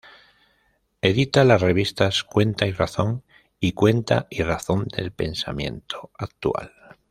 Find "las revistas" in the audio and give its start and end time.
1.43-2.23